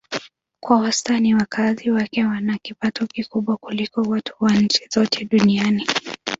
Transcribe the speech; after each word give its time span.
Kwa 0.59 0.77
wastani 0.79 1.35
wakazi 1.35 1.91
wake 1.91 2.23
wana 2.25 2.57
kipato 2.57 3.07
kikubwa 3.07 3.57
kuliko 3.57 4.01
watu 4.01 4.33
wa 4.39 4.49
nchi 4.53 4.87
zote 4.93 5.25
duniani. 5.25 5.87